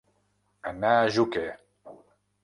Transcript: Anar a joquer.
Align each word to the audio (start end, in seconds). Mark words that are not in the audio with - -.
Anar 0.69 0.93
a 1.01 1.11
joquer. 1.17 1.43